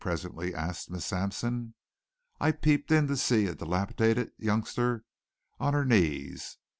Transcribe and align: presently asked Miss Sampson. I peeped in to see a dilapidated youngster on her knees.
presently 0.01 0.51
asked 0.51 0.89
Miss 0.89 1.05
Sampson. 1.05 1.75
I 2.39 2.53
peeped 2.53 2.91
in 2.91 3.05
to 3.05 3.15
see 3.15 3.45
a 3.45 3.53
dilapidated 3.53 4.31
youngster 4.39 5.05
on 5.59 5.75
her 5.75 5.85
knees. 5.85 6.57